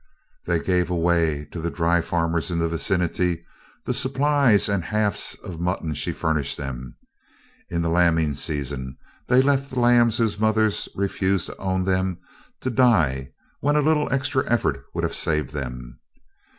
[0.47, 3.45] They gave away to the dry farmers in the vicinity
[3.85, 6.95] the supplies and halves of mutton she furnished them.
[7.69, 12.17] In the lambing season they left the lambs whose mothers refused to own them
[12.61, 13.29] to die
[13.59, 15.99] when a little extra effort would have saved them.